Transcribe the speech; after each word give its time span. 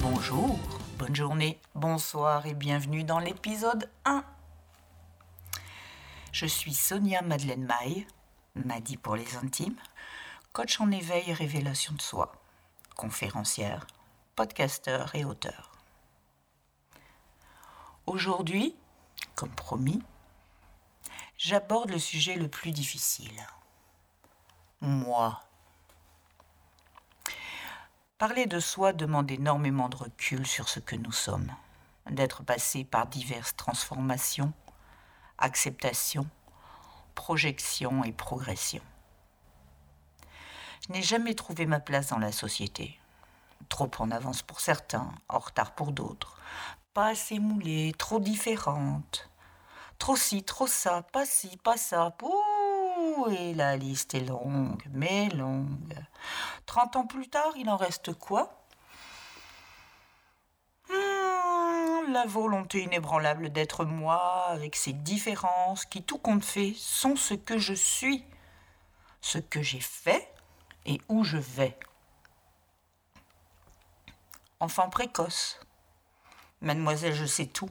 Bonjour, 0.00 0.58
bonne 0.98 1.14
journée, 1.14 1.60
bonsoir 1.76 2.46
et 2.46 2.54
bienvenue 2.54 3.04
dans 3.04 3.20
l'épisode 3.20 3.88
1. 4.04 4.24
Je 6.32 6.46
suis 6.46 6.74
Sonia 6.74 7.22
Madeleine 7.22 7.64
Maille, 7.64 8.06
Madi 8.56 8.96
pour 8.96 9.14
les 9.14 9.36
intimes, 9.36 9.76
coach 10.52 10.80
en 10.80 10.90
éveil 10.90 11.30
et 11.30 11.34
révélation 11.34 11.94
de 11.94 12.00
soi, 12.00 12.32
conférencière, 12.96 13.86
podcasteur 14.34 15.14
et 15.14 15.24
auteur. 15.24 15.70
Aujourd'hui, 18.06 18.74
comme 19.36 19.54
promis, 19.54 20.02
j'aborde 21.38 21.90
le 21.90 21.98
sujet 21.98 22.34
le 22.34 22.48
plus 22.48 22.72
difficile. 22.72 23.46
Moi. 24.80 25.40
Parler 28.22 28.46
de 28.46 28.60
soi 28.60 28.92
demande 28.92 29.32
énormément 29.32 29.88
de 29.88 29.96
recul 29.96 30.46
sur 30.46 30.68
ce 30.68 30.78
que 30.78 30.94
nous 30.94 31.10
sommes, 31.10 31.50
d'être 32.08 32.44
passé 32.44 32.84
par 32.84 33.08
diverses 33.08 33.56
transformations, 33.56 34.52
acceptation, 35.38 36.28
projection 37.16 38.04
et 38.04 38.12
progression. 38.12 38.80
Je 40.86 40.92
n'ai 40.92 41.02
jamais 41.02 41.34
trouvé 41.34 41.66
ma 41.66 41.80
place 41.80 42.10
dans 42.10 42.20
la 42.20 42.30
société. 42.30 42.96
Trop 43.68 43.90
en 43.98 44.12
avance 44.12 44.42
pour 44.42 44.60
certains, 44.60 45.10
en 45.28 45.40
retard 45.40 45.74
pour 45.74 45.90
d'autres. 45.90 46.38
Pas 46.94 47.08
assez 47.08 47.40
moulée, 47.40 47.92
trop 47.98 48.20
différente. 48.20 49.30
Trop 49.98 50.14
ci, 50.14 50.44
trop 50.44 50.68
ça, 50.68 51.02
pas 51.02 51.26
ci, 51.26 51.56
pas 51.56 51.76
ça. 51.76 52.12
Et 53.30 53.54
la 53.54 53.76
liste 53.76 54.14
est 54.14 54.20
longue, 54.20 54.82
mais 54.90 55.28
longue. 55.30 55.96
Trente 56.66 56.96
ans 56.96 57.06
plus 57.06 57.28
tard, 57.28 57.52
il 57.56 57.68
en 57.68 57.76
reste 57.76 58.12
quoi? 58.14 58.64
Hmm, 60.88 62.12
La 62.12 62.24
volonté 62.26 62.82
inébranlable 62.82 63.50
d'être 63.50 63.84
moi, 63.84 64.46
avec 64.48 64.76
ses 64.76 64.92
différences, 64.92 65.84
qui 65.84 66.02
tout 66.02 66.18
compte 66.18 66.44
fait, 66.44 66.74
sont 66.76 67.16
ce 67.16 67.34
que 67.34 67.58
je 67.58 67.74
suis, 67.74 68.24
ce 69.20 69.38
que 69.38 69.62
j'ai 69.62 69.80
fait 69.80 70.32
et 70.86 71.00
où 71.08 71.24
je 71.24 71.38
vais. 71.38 71.78
Enfant 74.60 74.88
précoce. 74.90 75.60
Mademoiselle, 76.60 77.14
je 77.14 77.26
sais 77.26 77.46
tout. 77.46 77.70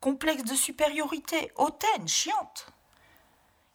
Complexe 0.00 0.44
de 0.44 0.54
supériorité, 0.54 1.52
hautaine, 1.56 2.06
chiante. 2.06 2.66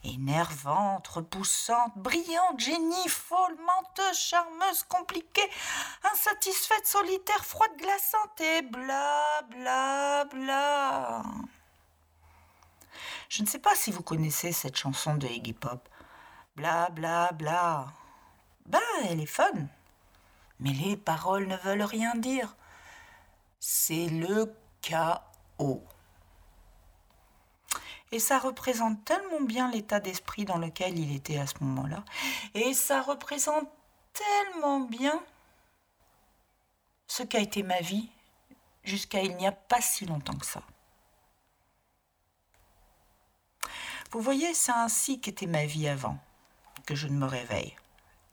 Énervante, 0.06 1.08
repoussante, 1.08 1.94
brillante, 1.96 2.60
génie, 2.60 3.10
folle, 3.10 3.58
menteuse, 3.58 4.18
charmeuse, 4.18 4.84
compliquée, 4.84 5.50
insatisfaite, 6.14 6.86
solitaire, 6.86 7.44
froide, 7.44 7.72
glaçante 7.76 8.40
et 8.40 8.62
bla 8.62 9.24
bla 9.50 10.26
bla. 10.26 11.24
Je 13.30 13.42
ne 13.42 13.48
sais 13.48 13.58
pas 13.58 13.74
si 13.74 13.92
vous 13.92 14.04
connaissez 14.04 14.52
cette 14.52 14.78
chanson 14.78 15.16
de 15.16 15.28
Iggy 15.28 15.54
Pop. 15.54 15.90
Bla 16.56 16.90
bla 16.92 17.32
bla. 17.32 17.88
Ben, 18.68 18.80
elle 19.10 19.22
est 19.22 19.26
fun. 19.26 19.52
Mais 20.60 20.72
les 20.72 20.98
paroles 20.98 21.48
ne 21.48 21.58
veulent 21.58 21.82
rien 21.82 22.16
dire. 22.16 22.56
C'est 23.60 24.08
le 24.08 24.56
chaos. 24.82 25.84
Et 28.12 28.20
ça 28.20 28.40
représente 28.40 29.04
tellement 29.04 29.42
bien 29.42 29.70
l'état 29.70 30.00
d'esprit 30.00 30.46
dans 30.46 30.58
lequel 30.58 30.98
il 30.98 31.16
était 31.16 31.38
à 31.38 31.48
ce 31.48 31.56
moment-là. 31.62 32.04
Et 32.54 32.74
ça 32.74 33.02
représente 33.02 33.68
tellement 34.14 34.80
bien 34.80 35.22
ce 37.08 37.24
qu'a 37.24 37.40
été 37.40 37.64
ma 37.64 37.80
vie 37.82 38.10
jusqu'à 38.84 39.22
il 39.22 39.36
n'y 39.36 39.48
a 39.48 39.52
pas 39.52 39.82
si 39.82 40.06
longtemps 40.06 40.38
que 40.38 40.46
ça. 40.46 40.62
Vous 44.12 44.22
voyez, 44.22 44.54
c'est 44.54 44.72
ainsi 44.72 45.20
qu'était 45.20 45.48
ma 45.48 45.66
vie 45.66 45.88
avant 45.88 46.18
que 46.86 46.96
je 46.96 47.08
ne 47.08 47.18
me 47.18 47.26
réveille. 47.26 47.76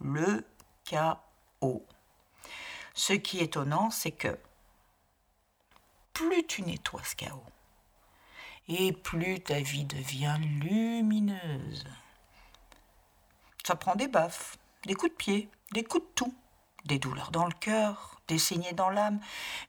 Le 0.01 0.47
chaos. 0.85 1.87
Ce 2.95 3.15
qui 3.15 3.41
est 3.41 3.45
étonnant, 3.45 3.91
c'est 3.91 4.13
que 4.13 4.39
plus 6.13 6.47
tu 6.47 6.63
nettoies 6.63 7.03
ce 7.05 7.17
chaos, 7.17 7.43
et 8.69 8.93
plus 8.93 9.41
ta 9.41 9.61
vie 9.61 9.85
devient 9.85 10.37
lumineuse. 10.61 11.85
Ça 13.65 13.77
prend 13.77 13.95
des 13.95 14.09
baffes, 14.09 14.57
des 14.87 14.95
coups 14.95 15.13
de 15.13 15.17
pied, 15.17 15.49
des 15.73 15.85
coups 15.85 16.05
de 16.05 16.11
tout, 16.15 16.35
des 16.85 16.99
douleurs 16.99 17.31
dans 17.31 17.47
le 17.47 17.53
cœur, 17.53 18.21
des 18.29 18.39
saignées 18.39 18.73
dans 18.73 18.91
l'âme, 18.91 19.21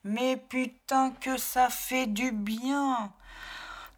mais 0.03 0.37
putain 0.37 1.11
que 1.11 1.37
ça 1.37 1.69
fait 1.69 2.07
du 2.07 2.31
bien. 2.31 3.11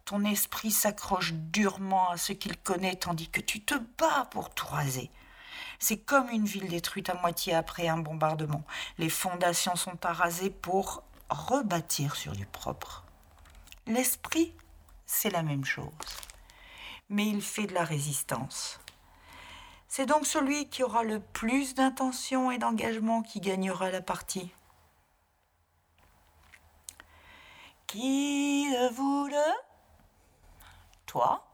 Ton 0.04 0.24
esprit 0.24 0.70
s'accroche 0.70 1.32
durement 1.32 2.10
à 2.10 2.16
ce 2.16 2.32
qu'il 2.32 2.56
connaît 2.56 2.96
tandis 2.96 3.28
que 3.28 3.40
tu 3.40 3.60
te 3.60 3.74
bats 3.98 4.28
pour 4.30 4.50
tout 4.50 4.66
raser. 4.66 5.10
C'est 5.78 5.98
comme 5.98 6.28
une 6.30 6.46
ville 6.46 6.68
détruite 6.68 7.10
à 7.10 7.14
moitié 7.14 7.54
après 7.54 7.88
un 7.88 7.98
bombardement. 7.98 8.62
Les 8.98 9.10
fondations 9.10 9.76
sont 9.76 10.04
à 10.04 10.12
raser 10.12 10.50
pour 10.50 11.02
rebâtir 11.28 12.16
sur 12.16 12.32
du 12.32 12.46
propre. 12.46 13.04
L'esprit, 13.86 14.54
c'est 15.06 15.30
la 15.30 15.42
même 15.42 15.64
chose. 15.64 15.92
Mais 17.08 17.26
il 17.26 17.40
fait 17.40 17.66
de 17.66 17.74
la 17.74 17.84
résistance. 17.84 18.80
C'est 19.88 20.06
donc 20.06 20.26
celui 20.26 20.68
qui 20.68 20.82
aura 20.82 21.04
le 21.04 21.20
plus 21.20 21.74
d'intention 21.74 22.50
et 22.50 22.58
d'engagement 22.58 23.22
qui 23.22 23.40
gagnera 23.40 23.90
la 23.90 24.02
partie. 24.02 24.50
Qui 27.86 28.68
le 28.70 28.92
voulait 28.92 29.38
Toi? 31.06 31.46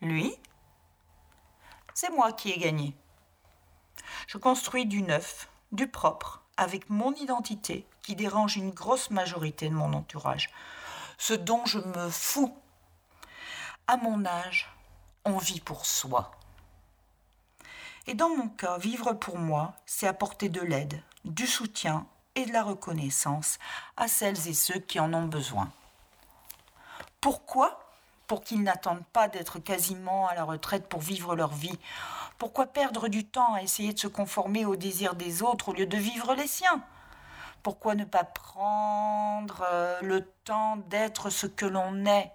Lui? 0.00 0.32
C'est 1.94 2.10
moi 2.10 2.32
qui 2.32 2.52
ai 2.52 2.58
gagné. 2.58 2.94
Je 4.28 4.38
construis 4.38 4.86
du 4.86 5.02
neuf, 5.02 5.48
du 5.72 5.88
propre, 5.88 6.42
avec 6.56 6.88
mon 6.90 7.12
identité 7.14 7.86
qui 8.02 8.14
dérange 8.14 8.56
une 8.56 8.70
grosse 8.70 9.10
majorité 9.10 9.68
de 9.68 9.74
mon 9.74 9.92
entourage. 9.92 10.50
Ce 11.18 11.34
dont 11.34 11.64
je 11.66 11.78
me 11.78 12.10
fous. 12.10 12.56
À 13.86 13.96
mon 13.96 14.24
âge, 14.26 14.68
on 15.24 15.38
vit 15.38 15.60
pour 15.60 15.86
soi. 15.86 16.32
Et 18.06 18.14
dans 18.14 18.28
mon 18.28 18.48
cas, 18.48 18.78
vivre 18.78 19.12
pour 19.12 19.38
moi, 19.38 19.74
c'est 19.86 20.06
apporter 20.06 20.48
de 20.48 20.60
l'aide, 20.60 21.02
du 21.24 21.46
soutien 21.46 22.06
et 22.36 22.46
de 22.46 22.52
la 22.52 22.62
reconnaissance 22.62 23.58
à 23.96 24.08
celles 24.08 24.46
et 24.48 24.54
ceux 24.54 24.78
qui 24.78 25.00
en 25.00 25.12
ont 25.14 25.26
besoin. 25.26 25.72
Pourquoi? 27.20 27.80
Pour 28.28 28.42
qu'ils 28.42 28.62
n'attendent 28.62 29.06
pas 29.12 29.28
d'être 29.28 29.58
quasiment 29.58 30.28
à 30.28 30.34
la 30.34 30.44
retraite 30.44 30.88
pour 30.88 31.00
vivre 31.00 31.34
leur 31.34 31.52
vie. 31.52 31.78
Pourquoi 32.38 32.66
perdre 32.66 33.08
du 33.08 33.24
temps 33.24 33.54
à 33.54 33.62
essayer 33.62 33.92
de 33.92 33.98
se 33.98 34.08
conformer 34.08 34.64
aux 34.64 34.76
désirs 34.76 35.14
des 35.14 35.42
autres 35.42 35.70
au 35.70 35.72
lieu 35.72 35.86
de 35.86 35.96
vivre 35.96 36.34
les 36.34 36.46
siens? 36.46 36.84
Pourquoi 37.66 37.96
ne 37.96 38.04
pas 38.04 38.22
prendre 38.22 39.66
euh, 39.72 39.98
le 40.00 40.24
temps 40.44 40.76
d'être 40.76 41.30
ce 41.30 41.48
que 41.48 41.66
l'on 41.66 42.06
est? 42.06 42.30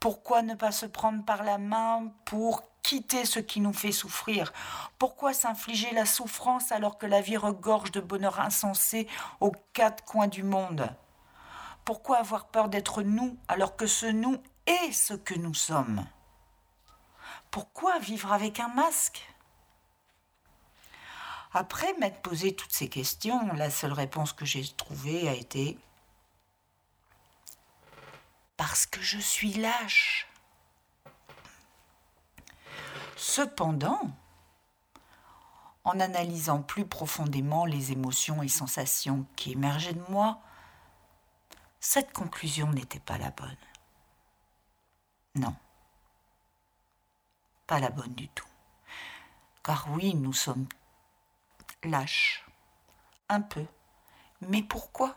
Pourquoi 0.00 0.40
ne 0.40 0.54
pas 0.54 0.72
se 0.72 0.86
prendre 0.86 1.22
par 1.26 1.42
la 1.42 1.58
main 1.58 2.10
pour 2.24 2.62
quitter 2.82 3.26
ce 3.26 3.38
qui 3.38 3.60
nous 3.60 3.74
fait 3.74 3.92
souffrir? 3.92 4.50
Pourquoi 4.98 5.34
s'infliger 5.34 5.90
la 5.90 6.06
souffrance 6.06 6.72
alors 6.72 6.96
que 6.96 7.04
la 7.04 7.20
vie 7.20 7.36
regorge 7.36 7.92
de 7.92 8.00
bonheur 8.00 8.40
insensé 8.40 9.06
aux 9.40 9.52
quatre 9.74 10.06
coins 10.06 10.26
du 10.26 10.42
monde? 10.42 10.88
Pourquoi 11.84 12.16
avoir 12.16 12.46
peur 12.46 12.70
d'être 12.70 13.02
nous 13.02 13.36
alors 13.46 13.76
que 13.76 13.86
ce 13.86 14.06
nous 14.06 14.38
est 14.64 14.92
ce 14.92 15.12
que 15.12 15.34
nous 15.34 15.52
sommes? 15.52 16.06
Pourquoi 17.50 17.98
vivre 17.98 18.32
avec 18.32 18.58
un 18.58 18.68
masque? 18.68 19.29
Après 21.52 21.92
m'être 21.94 22.22
posé 22.22 22.54
toutes 22.54 22.72
ces 22.72 22.88
questions, 22.88 23.52
la 23.54 23.70
seule 23.70 23.92
réponse 23.92 24.32
que 24.32 24.44
j'ai 24.44 24.64
trouvée 24.76 25.28
a 25.28 25.34
été 25.34 25.78
parce 28.56 28.86
que 28.86 29.00
je 29.00 29.18
suis 29.18 29.54
lâche. 29.54 30.28
Cependant, 33.16 34.10
en 35.84 35.98
analysant 35.98 36.62
plus 36.62 36.86
profondément 36.86 37.64
les 37.64 37.90
émotions 37.90 38.42
et 38.42 38.48
sensations 38.48 39.26
qui 39.34 39.52
émergeaient 39.52 39.94
de 39.94 40.04
moi, 40.10 40.40
cette 41.80 42.12
conclusion 42.12 42.70
n'était 42.70 43.00
pas 43.00 43.18
la 43.18 43.30
bonne. 43.30 43.56
Non, 45.34 45.56
pas 47.66 47.80
la 47.80 47.90
bonne 47.90 48.14
du 48.14 48.28
tout. 48.28 48.46
Car 49.64 49.86
oui, 49.92 50.14
nous 50.14 50.32
sommes 50.32 50.66
lâches, 51.84 52.44
un 53.28 53.40
peu. 53.40 53.64
Mais 54.40 54.62
pourquoi? 54.62 55.16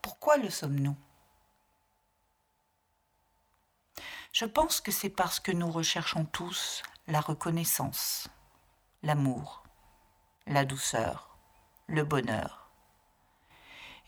Pourquoi 0.00 0.36
le 0.36 0.50
sommes-nous? 0.50 0.96
Je 4.32 4.44
pense 4.44 4.80
que 4.80 4.90
c'est 4.90 5.10
parce 5.10 5.40
que 5.40 5.52
nous 5.52 5.70
recherchons 5.70 6.24
tous 6.24 6.82
la 7.06 7.20
reconnaissance, 7.20 8.28
l'amour, 9.02 9.62
la 10.46 10.64
douceur, 10.64 11.36
le 11.86 12.04
bonheur. 12.04 12.70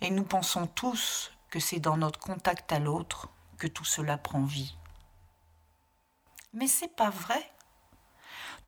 Et 0.01 0.11
nous 0.11 0.25
pensons 0.25 0.67
tous 0.67 1.31
que 1.51 1.61
c'est 1.61 1.81
dans 1.81 1.97
notre 1.97 2.19
contact 2.19 2.73
à 2.73 2.79
l'autre 2.79 3.29
que 3.59 3.67
tout 3.67 3.85
cela 3.85 4.19
prend 4.19 4.45
vie. 4.45 4.77
Mais 6.53 6.67
c'est 6.67 6.89
pas 6.89 7.11
vrai. 7.11 7.53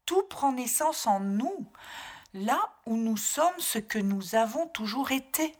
Tout 0.04 0.22
prend 0.24 0.52
naissance 0.52 1.06
en 1.06 1.20
nous, 1.20 1.66
là 2.36 2.60
où 2.84 2.96
nous 2.96 3.16
sommes 3.16 3.58
ce 3.58 3.78
que 3.78 3.98
nous 3.98 4.34
avons 4.34 4.66
toujours 4.68 5.10
été. 5.10 5.54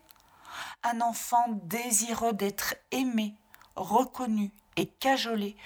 Un 0.82 1.00
enfant 1.00 1.44
désireux 1.64 2.32
d'être 2.32 2.76
aimé, 2.90 3.34
reconnu 3.74 4.52
et 4.76 4.86
cajolé 4.86 5.56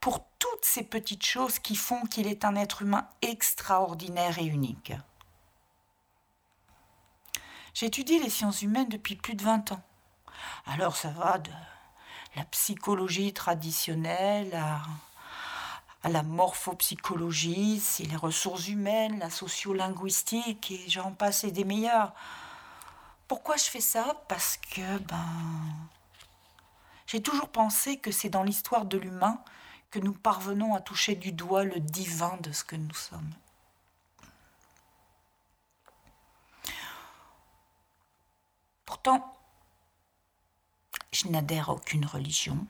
pour 0.00 0.24
toutes 0.38 0.64
ces 0.64 0.84
petites 0.84 1.26
choses 1.26 1.58
qui 1.58 1.76
font 1.76 2.04
qu'il 2.06 2.26
est 2.26 2.44
un 2.44 2.56
être 2.56 2.82
humain 2.82 3.08
extraordinaire 3.22 4.38
et 4.38 4.46
unique. 4.46 4.92
J'étudie 7.74 8.18
les 8.18 8.30
sciences 8.30 8.62
humaines 8.62 8.88
depuis 8.88 9.16
plus 9.16 9.34
de 9.34 9.42
20 9.42 9.72
ans. 9.72 9.82
Alors 10.66 10.96
ça 10.96 11.10
va 11.10 11.38
de 11.38 11.50
la 12.36 12.44
psychologie 12.46 13.32
traditionnelle 13.32 14.54
à, 14.54 14.82
à 16.02 16.08
la 16.08 16.22
morphopsychologie, 16.22 17.80
c'est 17.80 18.04
les 18.04 18.16
ressources 18.16 18.68
humaines, 18.68 19.18
la 19.18 19.30
sociolinguistique 19.30 20.70
et 20.70 20.88
j'en 20.88 21.12
passe 21.12 21.44
et 21.44 21.50
des 21.50 21.64
meilleurs. 21.64 22.12
Pourquoi 23.28 23.56
je 23.56 23.64
fais 23.64 23.80
ça? 23.80 24.22
Parce 24.28 24.56
que 24.56 24.98
ben 24.98 25.26
j'ai 27.06 27.20
toujours 27.20 27.48
pensé 27.48 27.98
que 27.98 28.12
c'est 28.12 28.28
dans 28.28 28.44
l'histoire 28.44 28.84
de 28.84 28.96
l'humain 28.96 29.42
que 29.90 29.98
nous 29.98 30.12
parvenons 30.12 30.74
à 30.74 30.80
toucher 30.80 31.16
du 31.16 31.32
doigt 31.32 31.64
le 31.64 31.80
divin 31.80 32.36
de 32.40 32.52
ce 32.52 32.62
que 32.62 32.76
nous 32.76 32.94
sommes. 32.94 33.32
Pourtant, 38.86 39.36
je 41.12 41.28
n'adhère 41.28 41.70
à 41.70 41.72
aucune 41.72 42.06
religion, 42.06 42.66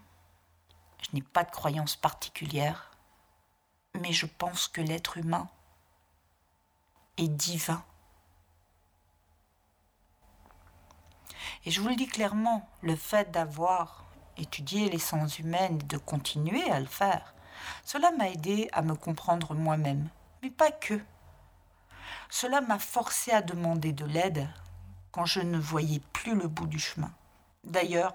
je 1.03 1.09
n'ai 1.15 1.23
pas 1.23 1.45
de 1.45 1.51
croyance 1.51 1.97
particulière, 1.97 2.90
mais 3.99 4.13
je 4.13 4.27
pense 4.27 4.69
que 4.69 4.81
l'être 4.81 5.19
humain 5.19 5.49
est 7.17 7.29
divin. 7.29 7.83
Et 11.65 11.71
je 11.71 11.81
vous 11.81 11.89
le 11.89 11.97
dis 11.97 12.07
clairement, 12.07 12.69
le 12.83 12.97
fait 12.97 13.31
d'avoir 13.31 14.05
étudié 14.37 14.89
les 14.89 14.99
sens 14.99 15.39
humaines 15.39 15.79
et 15.81 15.85
de 15.85 15.99
continuer 15.99 16.71
à 16.71 16.81
le 16.81 16.87
faire, 16.87 17.35
cela 17.85 18.11
m'a 18.13 18.31
aidé 18.31 18.69
à 18.73 18.83
me 18.83 18.95
comprendre 18.95 19.55
moi-même, 19.55 20.09
mais 20.43 20.51
pas 20.51 20.71
que. 20.71 21.01
Cela 22.31 22.61
m'a 22.61 22.79
forcé 22.79 23.33
à 23.33 23.43
demander 23.43 23.93
de 23.93 24.05
l'aide 24.05 24.49
quand 25.13 25.27
je 25.27 25.41
ne 25.41 25.59
voyais 25.59 26.01
plus 26.13 26.35
le 26.35 26.49
bout 26.49 26.67
du 26.67 26.79
chemin. 26.79 27.13
D'ailleurs, 27.65 28.15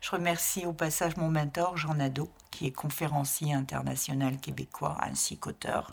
je 0.00 0.10
remercie 0.10 0.66
au 0.66 0.72
passage 0.72 1.16
mon 1.16 1.30
mentor 1.30 1.76
Jean 1.76 1.94
Nadeau, 1.94 2.30
qui 2.50 2.66
est 2.66 2.72
conférencier 2.72 3.52
international 3.52 4.38
québécois 4.38 4.96
ainsi 5.00 5.38
qu'auteur. 5.38 5.92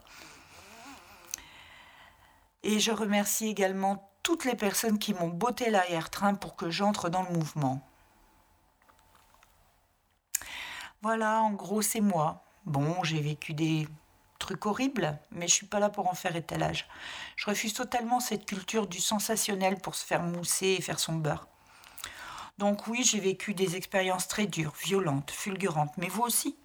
Et 2.63 2.79
je 2.79 2.91
remercie 2.91 3.47
également 3.47 4.09
toutes 4.23 4.45
les 4.45 4.55
personnes 4.55 4.99
qui 4.99 5.13
m'ont 5.13 5.27
botté 5.27 5.69
l'arrière-train 5.69 6.35
pour 6.35 6.55
que 6.55 6.71
j'entre 6.71 7.09
dans 7.09 7.23
le 7.23 7.31
mouvement. 7.31 7.81
Voilà, 11.01 11.41
en 11.41 11.51
gros, 11.51 11.81
c'est 11.81 11.99
moi. 11.99 12.45
Bon, 12.65 13.03
j'ai 13.03 13.19
vécu 13.19 13.53
des 13.53 13.85
trucs 14.39 14.65
horribles, 14.65 15.19
mais 15.31 15.49
je 15.49 15.53
suis 15.53 15.65
pas 15.65 15.79
là 15.79 15.89
pour 15.89 16.09
en 16.09 16.13
faire 16.13 16.37
étalage. 16.37 16.87
Je 17.35 17.49
refuse 17.49 17.73
totalement 17.73 18.21
cette 18.21 18.45
culture 18.45 18.87
du 18.87 19.01
sensationnel 19.01 19.79
pour 19.79 19.95
se 19.95 20.05
faire 20.05 20.23
mousser 20.23 20.67
et 20.67 20.81
faire 20.81 20.99
son 20.99 21.15
beurre. 21.15 21.47
Donc 22.57 22.87
oui, 22.87 23.03
j'ai 23.03 23.19
vécu 23.19 23.53
des 23.53 23.75
expériences 23.75 24.27
très 24.27 24.45
dures, 24.45 24.73
violentes, 24.83 25.31
fulgurantes, 25.31 25.97
mais 25.97 26.07
vous 26.07 26.21
aussi. 26.21 26.55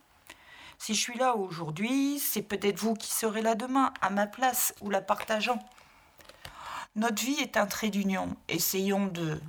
Si 0.79 0.95
je 0.95 1.01
suis 1.01 1.19
là 1.19 1.35
aujourd'hui, 1.35 2.19
c'est 2.19 2.43
peut-être 2.43 2.79
vous 2.79 2.95
qui 2.95 3.11
serez 3.11 3.43
là 3.43 3.55
demain, 3.55 3.93
à 4.01 4.11
ma 4.11 4.27
place 4.27 4.75
ou 4.81 4.91
la 4.91 5.01
partageant. 5.01 5.59
Notre 6.95 7.23
vie 7.23 7.41
est 7.41 7.57
un 7.57 7.67
trait 7.67 7.91
d'union. 7.91 8.37
Essayons 8.49 9.07
de 9.07 9.41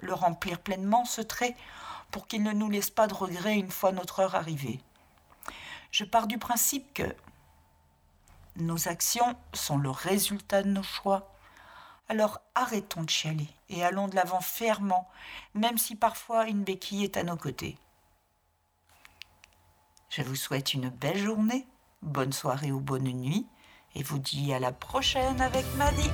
le 0.00 0.14
remplir 0.14 0.60
pleinement, 0.60 1.04
ce 1.04 1.20
trait, 1.20 1.56
pour 2.10 2.26
qu'il 2.26 2.42
ne 2.42 2.52
nous 2.52 2.70
laisse 2.70 2.90
pas 2.90 3.06
de 3.06 3.14
regrets 3.14 3.56
une 3.56 3.70
fois 3.70 3.92
notre 3.92 4.20
heure 4.20 4.34
arrivée. 4.34 4.80
Je 5.90 6.04
pars 6.04 6.26
du 6.26 6.38
principe 6.38 6.92
que 6.94 7.14
nos 8.56 8.88
actions 8.88 9.36
sont 9.54 9.78
le 9.78 9.90
résultat 9.90 10.62
de 10.62 10.68
nos 10.68 10.82
choix 10.82 11.31
alors 12.08 12.40
arrêtons 12.54 13.02
de 13.02 13.10
chialer 13.10 13.48
et 13.68 13.84
allons 13.84 14.08
de 14.08 14.14
l'avant 14.14 14.40
fermement, 14.40 15.08
même 15.54 15.78
si 15.78 15.96
parfois 15.96 16.48
une 16.48 16.64
béquille 16.64 17.04
est 17.04 17.16
à 17.16 17.22
nos 17.22 17.36
côtés. 17.36 17.78
Je 20.10 20.22
vous 20.22 20.36
souhaite 20.36 20.74
une 20.74 20.90
belle 20.90 21.18
journée, 21.18 21.66
bonne 22.02 22.32
soirée 22.32 22.70
ou 22.70 22.80
bonne 22.80 23.04
nuit, 23.04 23.46
et 23.94 24.02
vous 24.02 24.18
dis 24.18 24.52
à 24.52 24.58
la 24.58 24.72
prochaine 24.72 25.40
avec 25.40 25.64
Maddy. 25.76 26.10